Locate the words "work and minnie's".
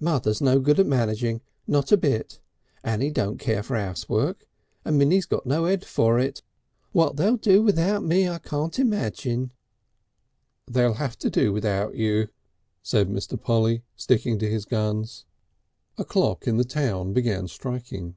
4.06-5.24